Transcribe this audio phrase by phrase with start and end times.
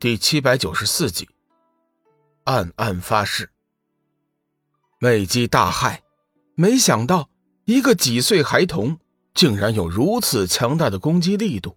[0.00, 1.28] 第七百九十四集，
[2.44, 3.50] 暗暗发誓。
[5.00, 5.98] 魅姬大骇，
[6.54, 7.28] 没想到
[7.64, 8.96] 一个几岁孩童
[9.34, 11.76] 竟然有如此强大的攻击力度。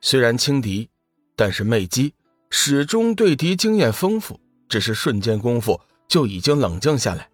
[0.00, 0.88] 虽然轻敌，
[1.34, 2.14] 但是魅姬
[2.48, 4.38] 始终对敌经验丰富，
[4.68, 7.28] 只是瞬间功夫就已经冷静下来，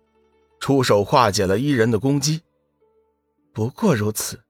[0.58, 2.40] 出手化解了伊人的攻击。
[3.52, 4.42] 不过如此，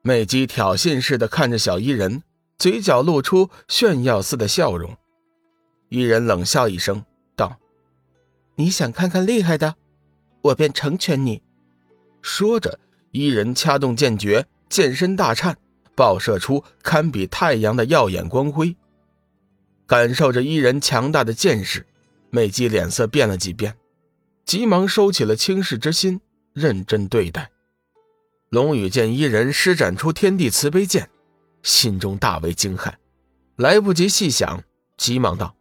[0.00, 2.22] 魅姬挑衅似的看着小伊人。
[2.60, 4.94] 嘴角露出炫耀似的笑容，
[5.88, 7.02] 伊人冷笑一声，
[7.34, 7.58] 道
[8.56, 9.76] ：“你想看看厉害的，
[10.42, 11.42] 我便成全你。”
[12.20, 12.78] 说着，
[13.12, 15.56] 伊人掐动剑诀，剑身大颤，
[15.94, 18.76] 爆射出堪比太阳的耀眼光辉。
[19.86, 21.86] 感受着伊人强大的剑势，
[22.28, 23.74] 美姬脸色变了几变，
[24.44, 26.20] 急忙收起了轻视之心，
[26.52, 27.50] 认真对待。
[28.50, 31.08] 龙宇见伊人施展出天地慈悲剑。
[31.62, 32.94] 心中大为惊骇，
[33.56, 34.62] 来不及细想，
[34.96, 35.54] 急忙道：“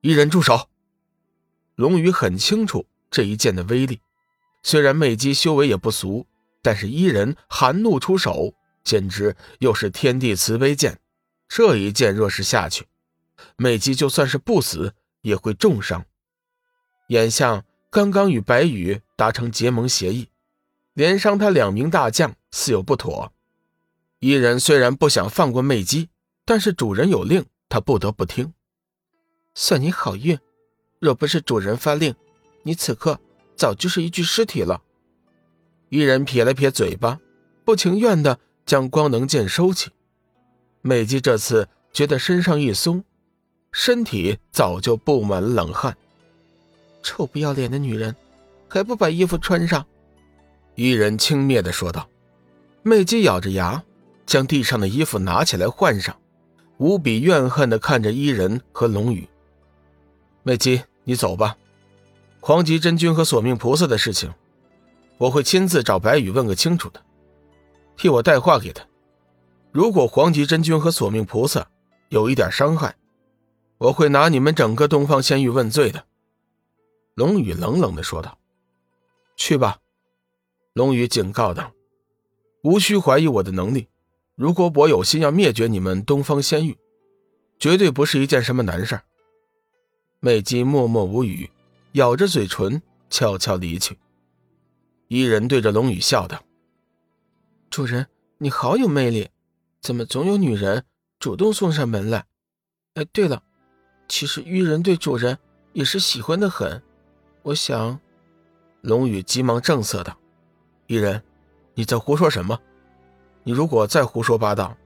[0.00, 0.68] 一人住手！”
[1.76, 4.00] 龙宇很清楚这一剑的威力，
[4.62, 6.26] 虽然魅姬修为也不俗，
[6.62, 10.98] 但是伊人含怒出手，简直又是天地慈悲剑。
[11.48, 12.86] 这一剑若是下去，
[13.56, 16.04] 魅姬就算是不死，也会重伤。
[17.08, 20.28] 眼下刚刚与白羽达成结盟协议，
[20.94, 23.32] 连伤他两名大将，似有不妥。
[24.20, 26.08] 伊人虽然不想放过魅姬，
[26.46, 28.54] 但是主人有令，他不得不听。
[29.54, 30.38] 算你好运，
[30.98, 32.14] 若不是主人发令，
[32.62, 33.20] 你此刻
[33.56, 34.82] 早就是一具尸体了。
[35.90, 37.20] 伊人撇了撇嘴巴，
[37.62, 39.90] 不情愿地将光能剑收起。
[40.80, 43.04] 魅姬这次觉得身上一松，
[43.70, 45.94] 身体早就布满了冷汗。
[47.02, 48.16] 臭不要脸的女人，
[48.66, 49.86] 还不把衣服穿上？
[50.74, 52.08] 伊人轻蔑地说道。
[52.82, 53.84] 魅姬咬着牙。
[54.26, 56.16] 将地上的衣服拿起来换上，
[56.78, 59.26] 无比怨恨地看着伊人和龙宇。
[60.42, 61.56] 美姬，你走吧。
[62.40, 64.32] 黄极真君和索命菩萨的事情，
[65.18, 67.02] 我会亲自找白羽问个清楚的。
[67.96, 68.84] 替我带话给他，
[69.72, 71.66] 如果黄极真君和索命菩萨
[72.08, 72.94] 有一点伤害，
[73.78, 76.04] 我会拿你们整个东方仙域问罪的。
[77.14, 78.38] 龙宇冷冷地说道
[79.36, 79.78] ：“去吧。”
[80.74, 81.72] 龙宇警告道
[82.62, 83.88] ：“无需怀疑我的能力。”
[84.36, 86.76] 如果我有心要灭绝你们东方仙域，
[87.58, 89.00] 绝对不是一件什么难事。
[90.20, 91.50] 魅姬默默无语，
[91.92, 93.98] 咬着嘴唇，悄悄离去。
[95.08, 96.44] 伊人对着龙宇笑道
[97.70, 99.30] ：“主人，你好有魅力，
[99.80, 100.84] 怎么总有女人
[101.18, 102.26] 主动送上门来？
[102.92, 103.42] 哎，对了，
[104.06, 105.38] 其实伊人对主人
[105.72, 106.82] 也是喜欢的很。
[107.42, 107.98] 我想。”
[108.82, 110.16] 龙宇急忙正色道
[110.86, 111.22] ：“伊人，
[111.74, 112.60] 你在胡说什么？”
[113.46, 114.76] 你如果再胡说八道，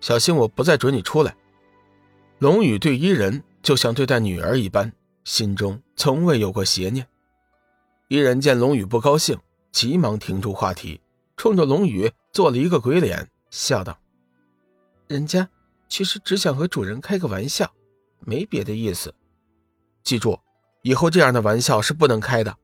[0.00, 1.36] 小心我不再准你出来。
[2.38, 4.90] 龙宇对伊人就像对待女儿一般，
[5.24, 7.06] 心中从未有过邪念。
[8.08, 9.38] 伊人见龙宇不高兴，
[9.72, 10.98] 急忙停住话题，
[11.36, 13.98] 冲着龙宇做了一个鬼脸，笑道
[15.06, 15.46] ：“人家
[15.86, 17.70] 其实只想和主人开个玩笑，
[18.20, 19.14] 没别的意思。
[20.02, 20.40] 记住，
[20.80, 22.56] 以后这样的玩笑是不能开的。”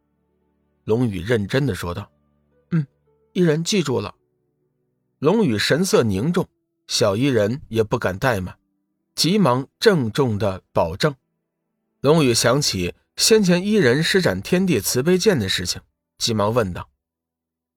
[0.85, 2.11] 龙宇认真的说道。
[2.73, 2.87] “嗯，
[3.35, 4.15] 伊人记住了。”
[5.19, 6.49] 龙宇神色凝重，
[6.87, 8.59] 小伊人也不敢怠慢，
[9.15, 11.15] 急忙郑重的保证。
[12.01, 15.81] 龙宇想起先前伊人施展天地慈悲剑的事情，
[16.19, 16.91] 急忙问道：“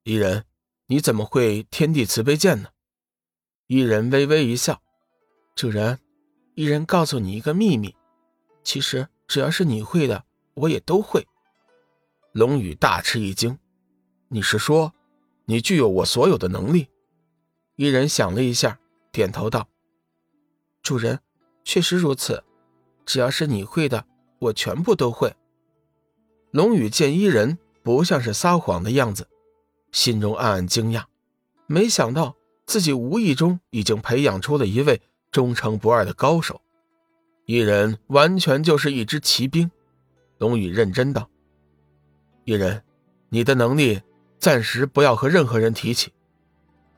[0.04, 0.44] 伊人，
[0.88, 2.70] 你怎么会天地慈悲剑呢？”
[3.68, 4.82] 伊人微微一笑
[5.56, 6.00] ：“主人，
[6.56, 7.96] 伊人告诉你一个秘密，
[8.64, 10.26] 其实只要是你会的，
[10.56, 11.26] 我也都会。”
[12.34, 13.58] 龙宇大吃一惊
[14.28, 14.94] ：“你是说，
[15.46, 16.90] 你具有我所有的能力？”
[17.78, 18.80] 伊人想了一下，
[19.12, 19.70] 点头道
[20.82, 21.20] ：“主人，
[21.64, 22.44] 确实如此。
[23.06, 24.04] 只要是你会的，
[24.40, 25.36] 我全部都会。”
[26.50, 29.28] 龙宇见伊人不像是撒谎的样子，
[29.92, 31.04] 心中暗暗惊讶，
[31.68, 32.36] 没想到
[32.66, 35.00] 自己无意中已经培养出了一位
[35.32, 36.60] 忠诚不二的高手。
[37.46, 39.70] 伊人完全就是一支骑兵。
[40.40, 41.30] 龙宇认真道
[42.44, 42.84] ：“伊人，
[43.30, 44.02] 你的能力
[44.40, 46.12] 暂时不要和任何人提起。”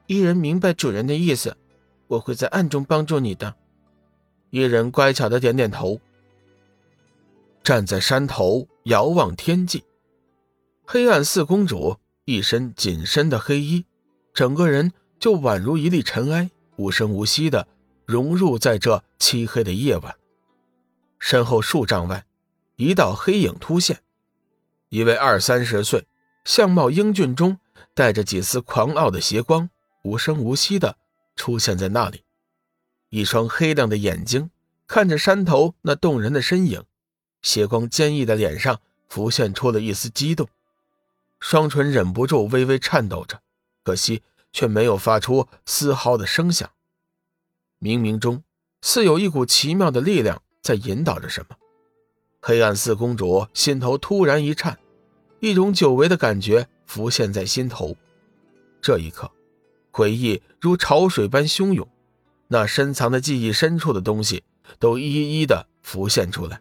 [0.09, 1.56] 伊人明白主人的意思，
[2.07, 3.56] 我会在暗中帮助你的。
[4.50, 6.01] 伊人乖巧的点点头，
[7.63, 9.83] 站在山头遥望天际。
[10.83, 13.85] 黑暗四公主一身紧身的黑衣，
[14.33, 17.67] 整个人就宛如一粒尘埃，无声无息的
[18.07, 20.15] 融入在这漆黑的夜晚。
[21.19, 22.25] 身后数丈外，
[22.77, 24.00] 一道黑影突现，
[24.89, 26.07] 一位二三十岁、
[26.45, 27.59] 相貌英俊中
[27.94, 29.69] 带着几丝狂傲的邪光。
[30.04, 30.98] 无声无息的
[31.36, 32.24] 出现在那里，
[33.10, 34.50] 一双黑亮的眼睛
[34.88, 36.84] 看着山头那动人的身影，
[37.42, 40.48] 邪光坚毅的脸上浮现出了一丝激动，
[41.40, 43.42] 双唇忍不住微微颤抖着，
[43.84, 46.69] 可惜却没有发出丝毫的声响。
[47.80, 48.44] 冥冥中
[48.81, 51.56] 似有一股奇妙的力量在引导着什么。
[52.42, 54.80] 黑暗四公主心头突然一颤，
[55.40, 57.95] 一种久违的感觉浮现在心头。
[58.81, 59.30] 这一刻，
[59.91, 61.88] 回忆如潮水般汹涌，
[62.47, 64.44] 那深藏在记忆深处的东西
[64.80, 66.59] 都一一的浮现出来，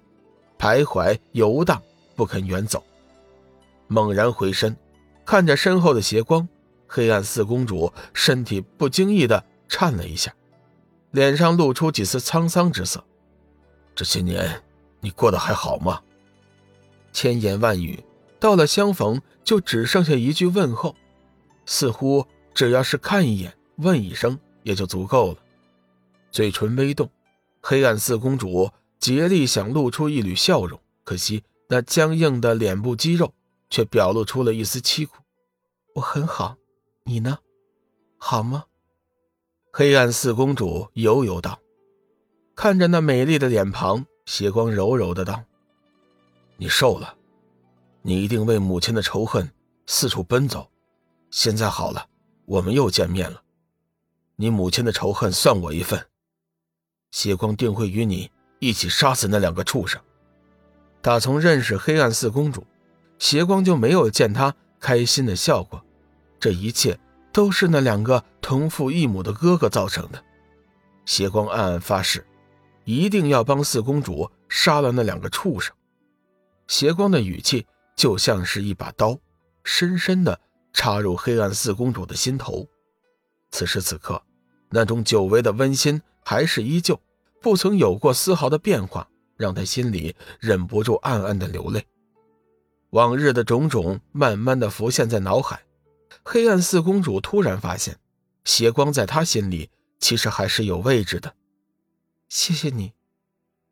[0.58, 1.82] 徘徊游荡，
[2.16, 2.82] 不肯远走。
[3.86, 4.76] 猛然回身，
[5.24, 6.48] 看着身后的斜光，
[6.86, 10.34] 黑暗四公主身体不经意的颤了一下，
[11.10, 13.04] 脸上露出几丝沧桑之色。
[13.94, 14.62] 这些年。
[15.00, 16.00] 你过得还好吗？
[17.12, 18.02] 千言万语，
[18.40, 20.96] 到了相逢就只剩下一句问候，
[21.66, 25.38] 似乎只要是看一眼、问一声也就足够了。
[26.30, 27.10] 嘴唇微动，
[27.60, 33.32] 黑暗四公主竭力想露出一缕笑容，可惜那僵硬的脸部肌肉
[33.70, 35.16] 却表露出了一丝凄苦。
[35.94, 36.56] 我很好，
[37.04, 37.38] 你呢？
[38.18, 38.64] 好吗？
[39.72, 41.60] 黑暗四公主悠悠道，
[42.56, 44.04] 看着那美丽的脸庞。
[44.26, 45.42] 邪光柔柔的道
[46.58, 47.14] ：“你瘦了，
[48.02, 49.50] 你一定为母亲的仇恨
[49.86, 50.70] 四处奔走。
[51.30, 52.07] 现在好了，
[52.48, 53.42] 我们又见面了。
[54.36, 56.06] 你母亲的仇恨算我一份。
[57.10, 60.00] 邪光定会与你一起杀死那两个畜生。
[61.00, 62.66] 打从认识黑暗四公主，
[63.18, 65.84] 邪光就没有见她开心的笑过。
[66.40, 66.98] 这一切
[67.32, 70.24] 都是那两个同父异母的哥哥造成的。
[71.04, 72.24] 邪光暗暗发誓。”
[72.88, 75.76] 一定要帮四公主杀了那两个畜生。
[76.68, 79.18] 邪光的语气就像是一把刀，
[79.62, 80.40] 深深的
[80.78, 82.64] 插入黑暗四公主的心头。
[83.50, 84.22] 此时此刻，
[84.70, 87.00] 那种久违的温馨还是依旧，
[87.42, 91.84] 不曾有过丝毫的变化，让他心里忍不住暗暗的流泪。
[92.90, 95.64] 往日的种种慢慢的浮现在脑海。
[96.22, 97.98] 黑暗四公主突然发现，
[98.44, 101.34] 邪光在她心里其实还是有位置的。
[102.28, 102.92] 谢谢你，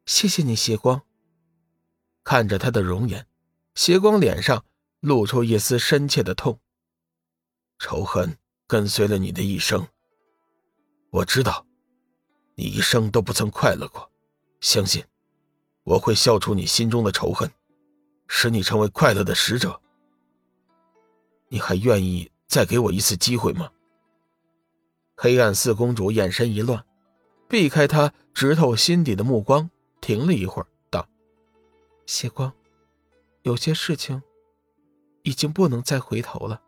[0.07, 1.03] 谢谢你，邪光。
[2.25, 3.29] 看着他的容颜，
[3.77, 4.65] 邪光脸上
[4.99, 6.59] 露出一丝深切的痛。
[7.79, 8.37] 仇恨
[8.67, 9.87] 跟随了你的一生，
[11.11, 11.67] 我知道，
[12.55, 14.11] 你一生都不曾快乐过。
[14.61, 15.05] 相信，
[15.85, 17.51] 我会消除你心中的仇恨，
[18.27, 19.81] 使你成为快乐的使者。
[21.49, 23.71] 你还愿意再给我一次机会吗？
[25.17, 26.85] 黑暗四公主眼神一乱。
[27.49, 29.71] 避开他直透心底的目光，
[30.01, 31.09] 停了一会儿，道
[32.05, 32.53] ：“邪光，
[33.43, 34.21] 有些事情
[35.23, 36.61] 已经不能再回头了。”